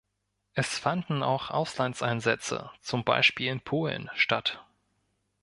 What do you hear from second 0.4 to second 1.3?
Es fanden